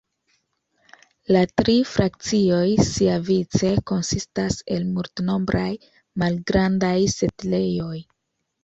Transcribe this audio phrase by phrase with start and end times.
[1.35, 5.71] La tri frakcioj siavice konsistas el multnombraj
[6.25, 7.97] malgrandaj setlejoj.